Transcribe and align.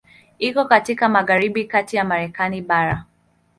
Iko 0.39 0.65
katika 0.65 1.09
magharibi 1.09 1.65
kati 1.65 1.95
ya 1.97 2.03
Marekani 2.03 2.61
bara. 2.61 3.05